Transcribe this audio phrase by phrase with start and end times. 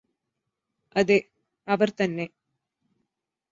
[0.95, 1.17] അതെ
[1.67, 2.25] അവര് തന്നെ